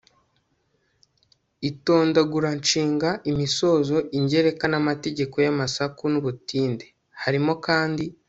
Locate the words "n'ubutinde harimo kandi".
6.11-8.05